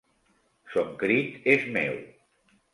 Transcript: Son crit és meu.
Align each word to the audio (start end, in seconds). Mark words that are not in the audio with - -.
Son 0.77 0.89
crit 1.05 1.47
és 1.55 1.71
meu. 1.79 2.03